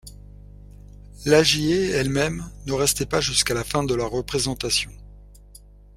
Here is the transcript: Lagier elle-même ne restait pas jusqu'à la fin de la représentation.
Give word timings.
Lagier 1.27 1.91
elle-même 1.91 2.51
ne 2.65 2.73
restait 2.73 3.05
pas 3.05 3.21
jusqu'à 3.21 3.53
la 3.53 3.63
fin 3.63 3.83
de 3.83 3.93
la 3.93 4.05
représentation. 4.07 4.89